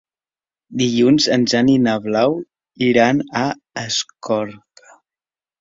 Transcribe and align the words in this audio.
Dilluns 0.81 1.27
en 1.35 1.43
Jan 1.53 1.69
i 1.75 1.75
na 1.83 1.93
Blau 2.07 2.35
iran 2.87 3.21
a 3.43 3.45
Escorca. 3.85 4.99